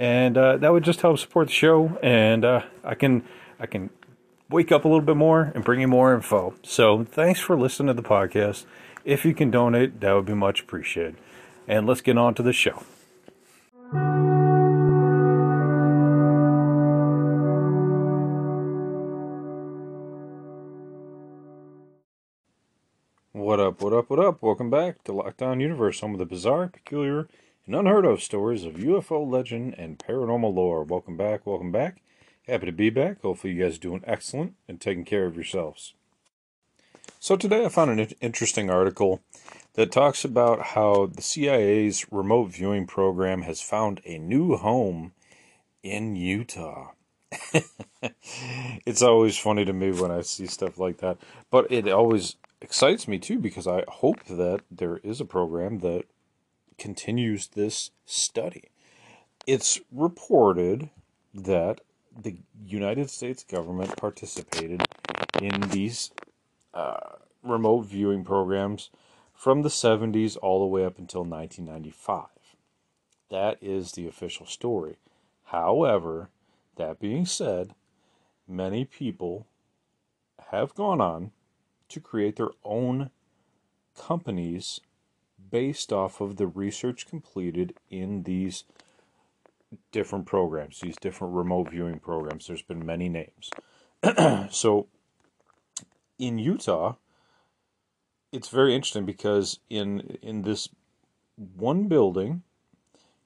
[0.00, 3.22] And uh, that would just help support the show, and uh, I can
[3.58, 3.90] I can
[4.48, 6.54] wake up a little bit more and bring you more info.
[6.62, 8.64] So thanks for listening to the podcast.
[9.04, 11.16] If you can donate, that would be much appreciated.
[11.68, 12.82] And let's get on to the show.
[23.32, 24.40] What up, what up, what up?
[24.40, 27.28] Welcome back to Lockdown Universe, home of the bizarre, peculiar,
[27.66, 30.84] and unheard of stories of UFO legend and paranormal lore.
[30.84, 32.02] Welcome back, welcome back.
[32.46, 33.20] Happy to be back.
[33.22, 35.94] Hopefully, you guys are doing excellent and taking care of yourselves.
[37.18, 39.22] So, today I found an interesting article
[39.74, 45.12] that talks about how the CIA's remote viewing program has found a new home
[45.82, 46.92] in Utah.
[48.84, 51.18] it's always funny to me when I see stuff like that,
[51.50, 56.04] but it always excites me too because I hope that there is a program that
[56.80, 58.64] continues this study.
[59.46, 60.90] It's reported
[61.32, 61.82] that
[62.16, 64.82] the United States government participated
[65.40, 66.10] in these
[66.74, 68.90] uh, remote viewing programs
[69.34, 72.26] from the 70s all the way up until 1995.
[73.30, 74.96] That is the official story.
[75.44, 76.30] However,
[76.76, 77.74] that being said,
[78.48, 79.46] many people
[80.50, 81.30] have gone on
[81.90, 83.10] to create their own
[83.96, 84.80] companies
[85.50, 88.64] based off of the research completed in these
[89.92, 92.46] different programs, these different remote viewing programs.
[92.46, 93.50] There's been many names.
[94.50, 94.88] so
[96.18, 96.96] in Utah,
[98.32, 100.68] it's very interesting because in in this
[101.36, 102.42] one building,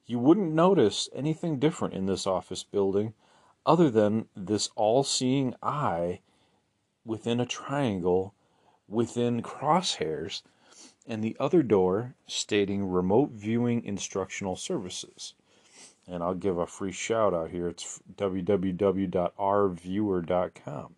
[0.05, 3.13] you wouldn't notice anything different in this office building
[3.65, 6.19] other than this all-seeing eye
[7.03, 8.33] within a triangle
[8.87, 10.43] within crosshairs
[11.07, 15.33] and the other door stating remote viewing instructional services
[16.07, 17.67] and I'll give a free shout out here.
[17.67, 20.95] It's www.rviewer.com.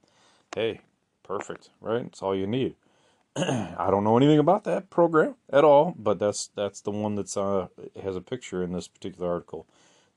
[0.56, 0.81] Hey,
[1.23, 2.03] perfect, right?
[2.03, 2.75] That's all you need.
[3.35, 7.38] I don't know anything about that program at all, but that's that's the one that's
[7.38, 7.68] uh
[8.01, 9.68] has a picture in this particular article.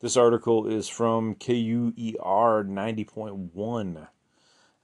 [0.01, 4.09] This article is from KUER 90.1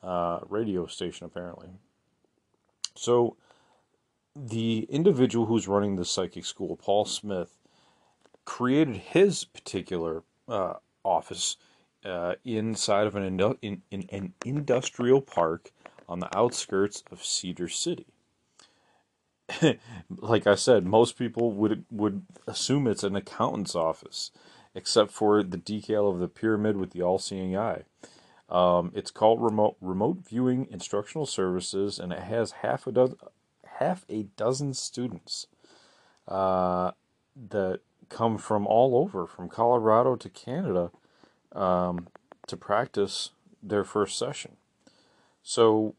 [0.03, 1.69] uh, radio station apparently.
[2.95, 3.39] So
[4.37, 7.57] the individual who's running the psychic school, Paul Smith,
[8.45, 11.57] created his particular uh, office
[12.05, 15.71] uh, inside of an in, in, an industrial park
[16.09, 18.07] on the outskirts of Cedar City.
[20.11, 24.31] like I said, most people would would assume it's an accountant's office,
[24.75, 27.85] except for the decal of the pyramid with the all-seeing eye.
[28.49, 33.19] Um, it's called remote remote viewing instructional services, and it has half a dozen
[33.79, 35.47] half a dozen students
[36.29, 36.93] uh,
[37.49, 40.91] that come from all over, from Colorado to Canada,
[41.53, 42.09] um,
[42.47, 43.31] to practice
[43.63, 44.57] their first session.
[45.43, 45.95] So,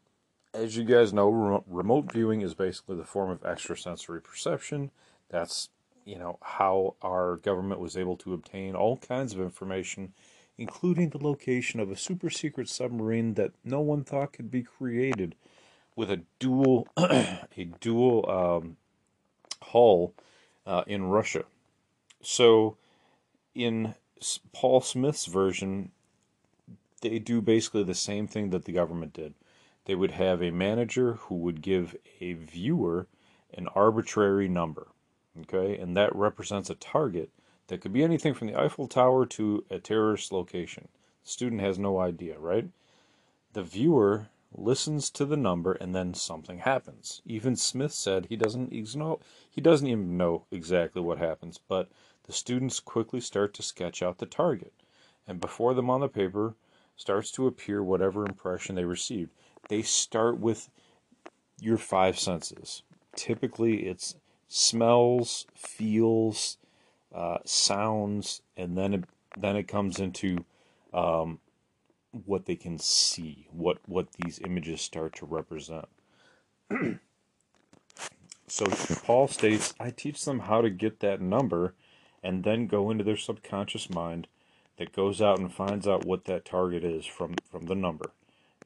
[0.54, 4.90] as you guys know, remote viewing is basically the form of extrasensory perception.
[5.28, 5.68] That's
[6.04, 10.14] you know how our government was able to obtain all kinds of information,
[10.56, 15.34] including the location of a super secret submarine that no one thought could be created
[15.98, 18.76] with a dual a dual um,
[19.60, 20.14] hull
[20.64, 21.44] uh, in Russia.
[22.22, 22.76] So,
[23.52, 23.94] in
[24.52, 25.90] Paul Smith's version,
[27.02, 29.34] they do basically the same thing that the government did.
[29.86, 33.08] They would have a manager who would give a viewer
[33.52, 34.88] an arbitrary number,
[35.40, 37.30] okay, and that represents a target
[37.66, 40.86] that could be anything from the Eiffel Tower to a terrorist location.
[41.24, 42.68] The student has no idea, right?
[43.52, 47.22] The viewer listens to the number and then something happens.
[47.24, 51.88] Even Smith said he doesn't know he doesn't even know exactly what happens, but
[52.24, 54.72] the students quickly start to sketch out the target,
[55.26, 56.54] and before them on the paper
[56.96, 59.30] starts to appear whatever impression they received.
[59.68, 60.68] They start with
[61.60, 62.82] your five senses.
[63.14, 64.16] Typically, it's
[64.48, 66.58] smells, feels,
[67.14, 69.04] uh, sounds, and then it,
[69.38, 70.44] then it comes into
[70.92, 71.38] um,
[72.12, 75.86] what they can see, what what these images start to represent.
[78.46, 78.66] so
[79.04, 81.74] Paul states, I teach them how to get that number
[82.22, 84.26] and then go into their subconscious mind
[84.78, 88.12] that goes out and finds out what that target is from from the number.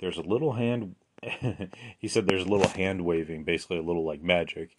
[0.01, 0.95] There's a little hand.
[1.99, 4.77] he said there's a little hand waving, basically a little like magic,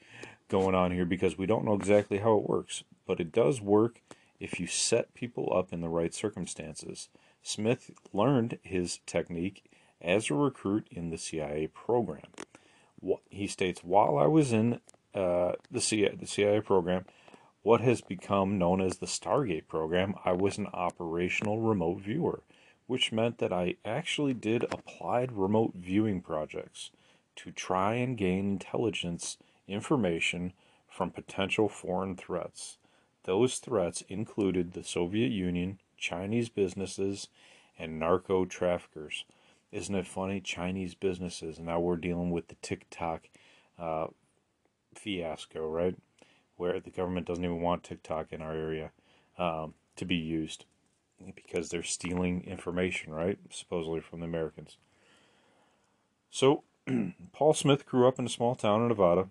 [0.50, 4.01] going on here because we don't know exactly how it works, but it does work
[4.39, 7.09] if you set people up in the right circumstances.
[7.44, 9.66] Smith learned his technique
[10.01, 12.28] as a recruit in the CIA program.
[13.30, 14.80] He states, while I was in
[15.13, 17.06] uh, the, CIA, the CIA program,
[17.62, 22.42] what has become known as the Stargate program, I was an operational remote viewer,
[22.88, 26.92] which meant that I actually did applied remote viewing projects
[27.38, 29.38] to try and gain intelligence
[29.68, 30.54] information
[30.90, 32.78] from potential foreign threats.
[33.24, 37.29] Those threats included the Soviet Union, Chinese businesses,
[37.79, 39.23] and narco traffickers.
[39.71, 40.41] Isn't it funny?
[40.41, 41.59] Chinese businesses.
[41.59, 43.29] Now we're dealing with the TikTok
[43.79, 44.07] uh,
[44.94, 45.95] fiasco, right?
[46.57, 48.91] Where the government doesn't even want TikTok in our area
[49.39, 50.65] um, to be used
[51.35, 53.39] because they're stealing information, right?
[53.49, 54.75] Supposedly from the Americans.
[56.29, 56.63] So,
[57.31, 59.29] Paul Smith grew up in a small town in Nevada.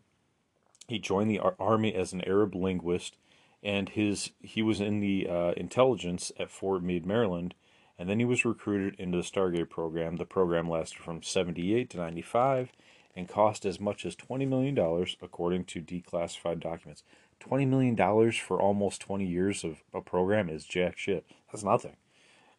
[0.88, 3.16] He joined the army as an Arab linguist,
[3.62, 7.54] and his he was in the uh, intelligence at Fort Meade, Maryland,
[7.98, 10.16] and then he was recruited into the Stargate program.
[10.16, 12.72] The program lasted from 78 to 95
[13.14, 14.76] and cost as much as $20 million,
[15.20, 17.04] according to declassified documents.
[17.40, 21.26] $20 million for almost 20 years of a program is jack shit.
[21.50, 21.96] That's nothing.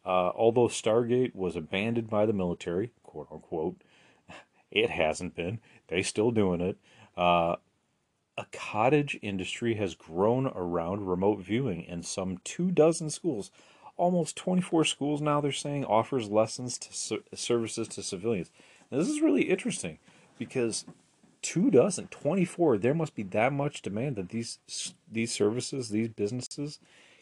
[0.04, 3.76] Uh, although Stargate was abandoned by the military, quote unquote,
[4.70, 5.60] it hasn't been.
[5.88, 6.76] They still doing it.
[7.16, 7.56] Uh,
[8.36, 13.50] a cottage industry has grown around remote viewing, and some two dozen schools,
[13.96, 18.50] almost 24 schools now, they're saying, offers lessons to services to civilians.
[18.90, 19.98] Now, this is really interesting
[20.38, 20.84] because
[21.42, 24.58] two dozen, 24, there must be that much demand that these
[25.10, 26.80] these services, these businesses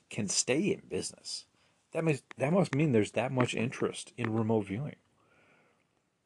[0.08, 1.46] can stay in business.
[1.92, 4.96] That means that must mean there's that much interest in remote viewing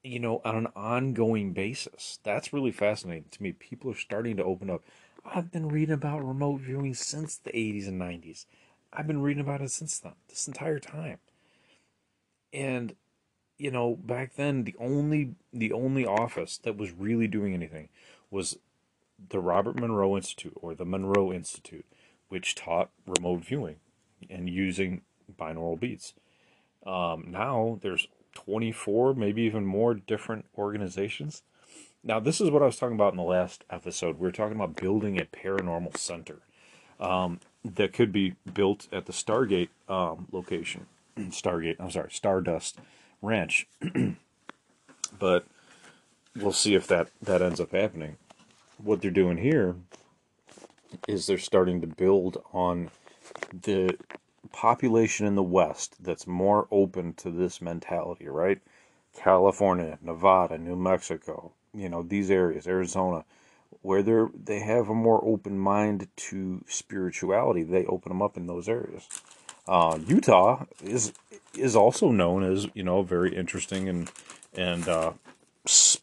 [0.06, 2.20] you know, on an ongoing basis.
[2.22, 3.52] That's really fascinating to me.
[3.52, 4.82] People are starting to open up.
[5.24, 8.46] I've been reading about remote viewing since the 80s and 90s.
[8.92, 11.18] I've been reading about it since then, this entire time.
[12.52, 12.94] And
[13.58, 17.88] you know, back then the only the only office that was really doing anything
[18.30, 18.58] was
[19.28, 21.86] the Robert Monroe Institute or the Monroe Institute,
[22.28, 23.76] which taught remote viewing
[24.28, 25.02] and using
[25.38, 26.12] binaural beats.
[26.86, 31.42] Um, now there's 24, maybe even more different organizations.
[32.04, 34.18] Now, this is what I was talking about in the last episode.
[34.18, 36.38] We were talking about building a paranormal center
[37.00, 40.86] um, that could be built at the Stargate um, location.
[41.18, 42.78] Stargate, I'm sorry, Stardust
[43.22, 43.66] Ranch.
[45.18, 45.46] but
[46.36, 48.18] we'll see if that, that ends up happening.
[48.76, 49.76] What they're doing here
[51.08, 52.90] is they're starting to build on
[53.62, 53.96] the
[54.56, 58.58] population in the West that's more open to this mentality, right?
[59.14, 63.24] California, Nevada, New Mexico, you know, these areas, Arizona,
[63.82, 67.62] where they're they have a more open mind to spirituality.
[67.64, 69.06] They open them up in those areas.
[69.68, 71.12] Uh, Utah is
[71.54, 74.10] is also known as you know a very interesting and
[74.54, 75.12] and uh,
[75.66, 75.98] s-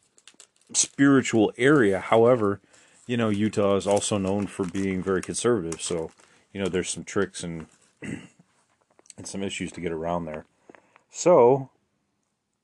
[0.74, 2.00] spiritual area.
[2.00, 2.60] However,
[3.08, 5.82] you know Utah is also known for being very conservative.
[5.82, 6.12] So
[6.54, 7.66] you know there's some tricks and
[9.18, 10.46] and some issues to get around there.
[11.10, 11.70] So,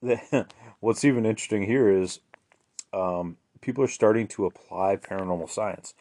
[0.01, 0.47] the,
[0.79, 2.19] what's even interesting here is
[2.93, 5.93] um, people are starting to apply paranormal science.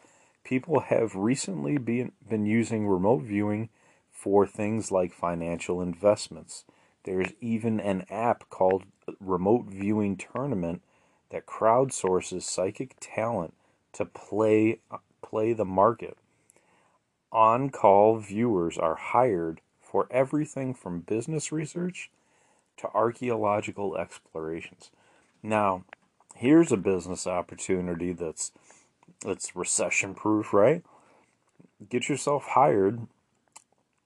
[0.43, 3.69] People have recently been, been using remote viewing
[4.11, 6.65] for things like financial investments.
[7.03, 8.83] There's even an app called
[9.19, 10.81] Remote Viewing Tournament
[11.29, 13.53] that crowdsources psychic talent
[13.93, 14.79] to play
[15.21, 16.17] play the market.
[17.31, 22.11] On-call viewers are hired for everything from business research
[22.77, 24.91] to archaeological explorations.
[25.41, 25.83] Now,
[26.35, 28.51] here's a business opportunity that's
[29.25, 30.83] that's recession proof, right?
[31.89, 33.07] Get yourself hired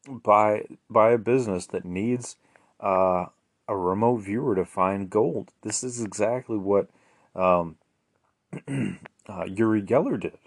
[0.07, 2.37] by by a business that needs
[2.79, 3.25] uh,
[3.67, 5.51] a remote viewer to find gold.
[5.63, 6.87] This is exactly what
[7.35, 7.75] um,
[9.27, 10.37] uh, Uri Geller did.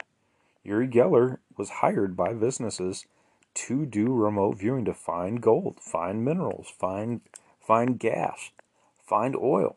[0.64, 3.04] Uri Geller was hired by businesses
[3.56, 7.22] to do remote viewing to find gold, find minerals, find
[7.60, 8.50] find gas,
[9.04, 9.76] find oil.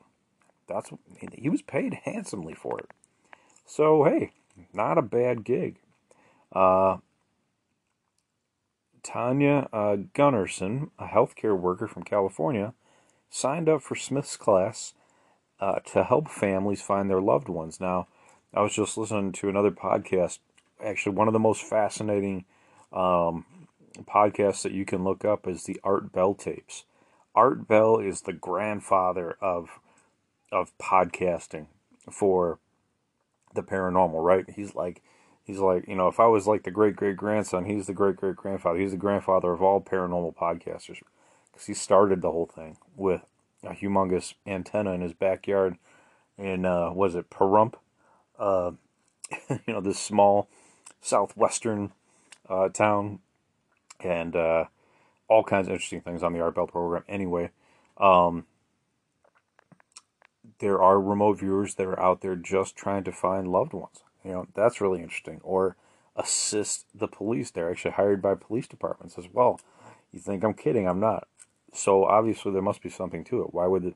[0.68, 0.92] That's
[1.34, 2.90] he was paid handsomely for it.
[3.66, 4.32] So hey,
[4.74, 5.78] not a bad gig.
[6.52, 6.98] Uh,
[9.02, 12.74] Tanya uh, Gunnarsson, a healthcare worker from California,
[13.30, 14.94] signed up for Smith's class
[15.60, 17.80] uh, to help families find their loved ones.
[17.80, 18.08] Now,
[18.54, 20.40] I was just listening to another podcast.
[20.84, 22.46] Actually, one of the most fascinating
[22.92, 23.46] um,
[24.04, 26.86] podcast that you can look up is the Art Bell tapes.
[27.36, 29.80] Art Bell is the grandfather of
[30.52, 31.68] of podcasting
[32.12, 32.60] for
[33.54, 34.50] the paranormal, right?
[34.50, 35.02] He's like
[35.44, 38.18] he's like, you know, if I was like the great great grandson, he's the great
[38.18, 38.80] great grandfather.
[38.80, 41.02] He's the grandfather of all paranormal podcasters
[41.52, 43.22] because he started the whole thing with
[43.64, 45.78] a humongous antenna in his backyard
[46.38, 47.74] in uh, was it Pahrump,
[48.38, 48.72] uh,
[49.50, 50.48] you know, this small
[51.02, 51.92] southwestern
[52.48, 53.20] uh, town,
[54.04, 54.66] and uh,
[55.28, 57.04] all kinds of interesting things on the Art Bell program.
[57.08, 57.52] Anyway,
[57.98, 58.46] um,
[60.60, 64.04] there are remote viewers that are out there just trying to find loved ones.
[64.24, 65.40] You know, that's really interesting.
[65.44, 65.76] Or
[66.16, 67.52] assist the police.
[67.52, 69.60] They're actually hired by police departments as well.
[70.12, 70.88] You think I'm kidding?
[70.88, 71.28] I'm not.
[71.74, 73.54] So obviously there must be something to it.
[73.54, 73.94] Why would the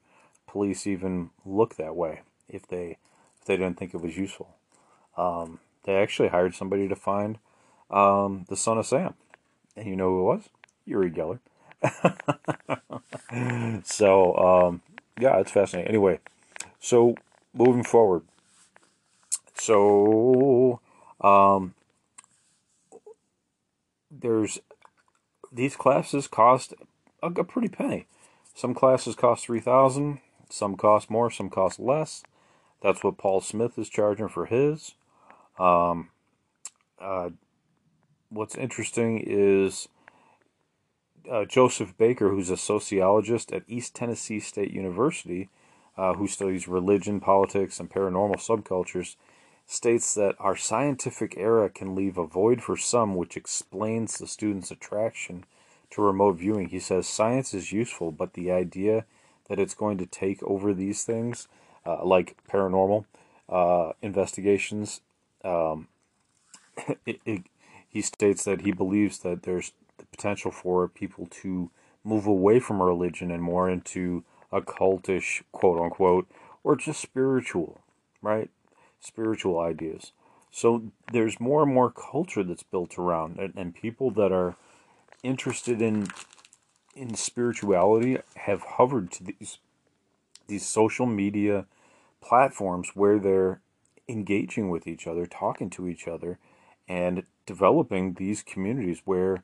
[0.47, 2.97] police even look that way if they
[3.39, 4.55] if they didn't think it was useful?
[5.17, 7.39] Um, they actually hired somebody to find
[7.89, 9.15] um, the son of Sam,
[9.75, 10.49] and you know who it was?
[10.85, 11.39] Uri Geller.
[13.85, 14.81] so um,
[15.19, 15.89] yeah, it's fascinating.
[15.89, 16.19] Anyway,
[16.79, 17.15] so
[17.53, 18.23] moving forward,
[19.55, 20.79] so
[21.21, 21.73] um,
[24.09, 24.59] there's
[25.51, 26.73] these classes cost
[27.21, 28.07] a, a pretty penny.
[28.55, 32.23] Some classes cost three thousand, some cost more, some cost less.
[32.81, 34.95] That's what Paul Smith is charging for his.
[35.57, 36.09] Um,
[36.99, 37.29] uh,
[38.33, 39.87] what's interesting is
[41.31, 45.49] uh, Joseph Baker, who's a sociologist at East Tennessee State University,
[45.97, 49.15] uh, who studies religion, politics, and paranormal subcultures,
[49.65, 54.71] states that our scientific era can leave a void for some, which explains the students'
[54.71, 55.45] attraction
[55.91, 56.69] to remote viewing.
[56.69, 59.05] He says science is useful, but the idea
[59.47, 61.47] that it's going to take over these things,
[61.85, 63.05] uh, like paranormal
[63.47, 65.01] uh, investigations,
[65.45, 65.87] um,
[67.05, 67.43] it, it,
[67.93, 71.69] he states that he believes that there's the potential for people to
[72.03, 76.27] move away from religion and more into occultish, quote unquote,
[76.63, 77.81] or just spiritual,
[78.19, 78.49] right?
[78.99, 80.11] Spiritual ideas.
[80.49, 84.55] So there's more and more culture that's built around it, and people that are
[85.21, 86.07] interested in
[86.95, 89.59] in spirituality have hovered to these
[90.47, 91.65] these social media
[92.21, 93.61] platforms where they're
[94.09, 96.39] engaging with each other, talking to each other,
[96.87, 99.43] and developing these communities where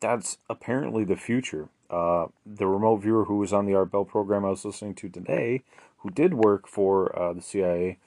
[0.00, 1.68] that's apparently the future.
[1.88, 5.08] Uh, the remote viewer who was on the Art Bell program I was listening to
[5.08, 5.62] today,
[5.98, 7.98] who did work for uh, the CIA,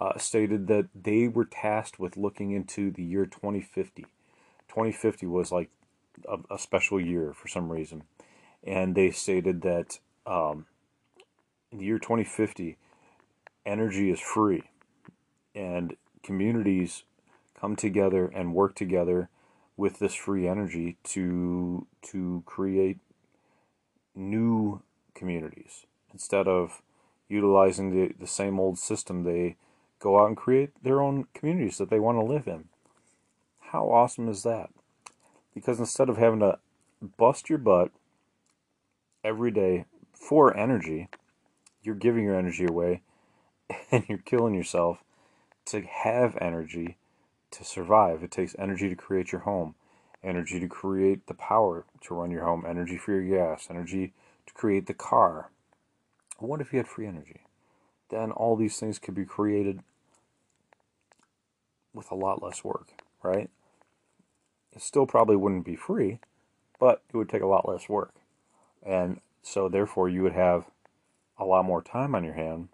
[0.00, 4.02] uh, stated that they were tasked with looking into the year 2050.
[4.68, 5.70] 2050 was like
[6.28, 8.04] a, a special year for some reason.
[8.64, 10.66] And they stated that um,
[11.70, 12.76] in the year 2050,
[13.64, 14.64] energy is free
[15.54, 17.04] and communities
[17.58, 19.28] come together and work together
[19.76, 22.98] with this free energy to to create
[24.14, 24.82] new
[25.14, 25.86] communities.
[26.12, 26.82] Instead of
[27.28, 29.56] utilizing the, the same old system they
[29.98, 32.64] go out and create their own communities that they want to live in.
[33.60, 34.70] How awesome is that?
[35.54, 36.58] Because instead of having to
[37.16, 37.90] bust your butt
[39.24, 41.08] every day for energy,
[41.82, 43.02] you're giving your energy away
[43.90, 45.02] and you're killing yourself
[45.66, 46.97] to have energy
[47.50, 48.22] to survive.
[48.22, 49.74] It takes energy to create your home,
[50.22, 54.12] energy to create the power to run your home, energy for your gas, energy
[54.46, 55.50] to create the car.
[56.38, 57.40] What if you had free energy?
[58.10, 59.80] Then all these things could be created
[61.92, 63.50] with a lot less work, right?
[64.72, 66.20] It still probably wouldn't be free,
[66.78, 68.14] but it would take a lot less work.
[68.84, 70.66] And so, therefore, you would have
[71.38, 72.68] a lot more time on your hand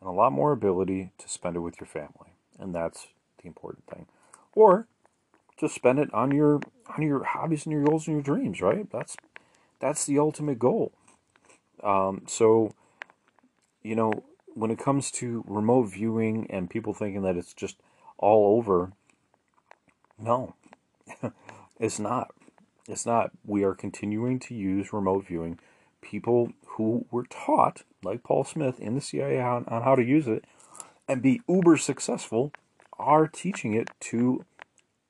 [0.00, 2.32] and a lot more ability to spend it with your family.
[2.58, 3.08] And that's
[3.38, 4.06] the important thing.
[4.54, 4.86] Or
[5.58, 6.60] just spend it on your
[6.96, 8.90] on your hobbies and your goals and your dreams, right?
[8.90, 9.16] That's
[9.80, 10.92] that's the ultimate goal.
[11.82, 12.74] Um, so,
[13.82, 14.12] you know,
[14.54, 17.76] when it comes to remote viewing and people thinking that it's just
[18.16, 18.92] all over,
[20.18, 20.54] no,
[21.80, 22.34] it's not.
[22.88, 23.30] It's not.
[23.44, 25.58] We are continuing to use remote viewing.
[26.00, 30.26] People who were taught, like Paul Smith in the CIA, on, on how to use
[30.26, 30.44] it
[31.06, 32.52] and be uber successful,
[32.98, 34.44] are teaching it to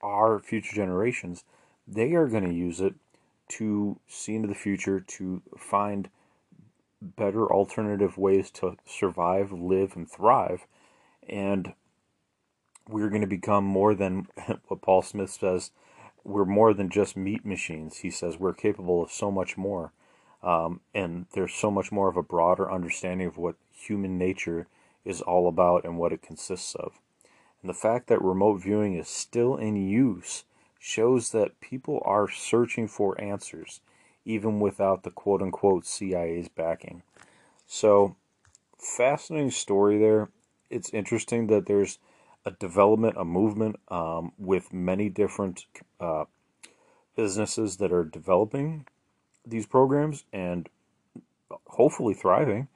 [0.03, 1.45] our future generations.
[1.87, 2.95] They are going to use it
[3.51, 6.09] to see into the future, to find
[7.01, 10.67] better alternative ways to survive, live, and thrive.
[11.29, 11.73] And
[12.89, 14.29] we're going to become more than
[14.69, 15.71] what Paul Smith says
[16.25, 17.99] we're more than just meat machines.
[17.99, 19.93] He says we're capable of so much more.
[20.43, 24.69] Um, and there's so much more of a broader understanding of what human nature
[25.05, 27.01] is all about and what it consists of.
[27.63, 30.45] And the fact that remote viewing is still in use
[30.79, 33.81] shows that people are searching for answers.
[34.25, 37.03] even without the quote unquote CIA's backing.
[37.67, 38.15] So,
[38.79, 40.29] fascinating story there.
[40.71, 41.99] It's interesting that there's
[42.45, 45.65] a development, a movement um, with many different
[45.99, 46.25] uh,
[47.17, 48.87] businesses that are developing
[49.47, 50.69] these programs and
[51.67, 52.69] hopefully thriving.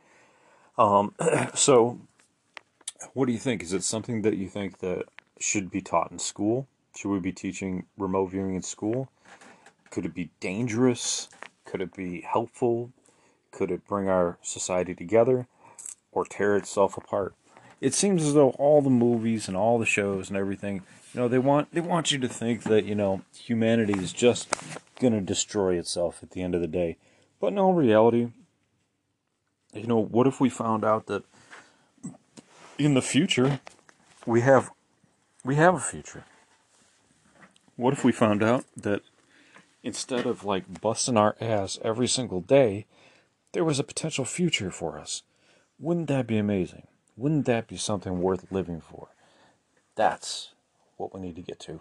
[0.79, 1.15] Um,
[1.55, 2.01] so,
[3.15, 3.63] what do you think?
[3.63, 5.05] Is it something that you think that
[5.39, 6.69] should be taught in school?
[6.97, 9.11] Should we be teaching remote viewing in school?
[9.91, 11.29] Could it be dangerous?
[11.65, 12.93] Could it be helpful?
[13.51, 15.47] Could it bring our society together
[16.11, 17.35] or tear itself apart?
[17.81, 20.83] It seems as though all the movies and all the shows and everything,
[21.13, 24.49] you know, they want they want you to think that, you know, humanity is just
[25.01, 26.97] going to destroy itself at the end of the day.
[27.41, 28.29] But in all reality,
[29.75, 31.25] you know, what if we found out that
[32.85, 33.61] in the future
[34.27, 34.71] we have
[35.45, 36.25] we have a future?
[37.77, 39.03] What if we found out that
[39.83, 42.87] instead of like busting our ass every single day,
[43.53, 45.23] there was a potential future for us?
[45.79, 46.87] Wouldn't that be amazing?
[47.17, 49.09] Wouldn't that be something worth living for?
[49.95, 50.53] That's
[50.97, 51.81] what we need to get to.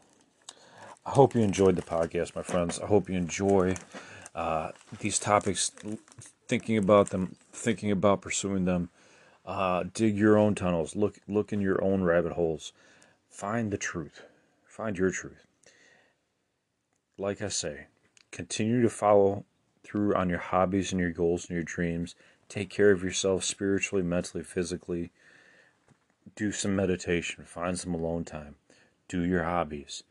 [1.05, 2.79] I hope you enjoyed the podcast, my friends.
[2.79, 3.75] I hope you enjoy
[4.35, 5.71] uh, these topics,
[6.47, 8.89] thinking about them, thinking about pursuing them.
[9.45, 10.95] Uh, dig your own tunnels.
[10.95, 12.73] Look, look in your own rabbit holes.
[13.29, 14.21] Find the truth.
[14.67, 15.45] Find your truth
[17.21, 17.85] like I say,
[18.31, 19.45] continue to follow
[19.83, 22.15] through on your hobbies and your goals and your dreams.
[22.49, 25.11] Take care of yourself spiritually, mentally, physically.
[26.35, 27.45] Do some meditation.
[27.45, 28.55] Find some alone time.
[29.07, 30.03] Do your hobbies.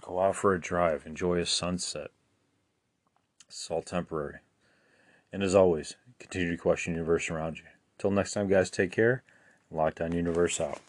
[0.00, 1.06] Go out for a drive.
[1.06, 2.10] Enjoy a sunset.
[3.48, 4.38] It's all temporary.
[5.32, 7.64] And as always, continue to question the universe around you.
[8.00, 9.22] Until next time, guys, take care.
[9.70, 10.80] Lockdown Universe out.